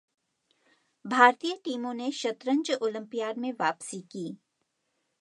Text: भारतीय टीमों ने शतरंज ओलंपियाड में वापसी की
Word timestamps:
भारतीय 1.05 1.55
टीमों 1.55 1.93
ने 1.93 2.11
शतरंज 2.11 2.71
ओलंपियाड 2.81 3.37
में 3.37 3.51
वापसी 3.51 4.01
की 4.11 4.37